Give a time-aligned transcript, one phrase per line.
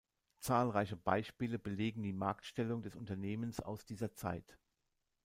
[0.39, 4.57] Zahlreiche Beispiele belegen die Marktstellung des Unternehmens aus dieser Zeit.